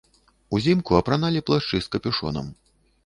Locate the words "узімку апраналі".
0.57-1.43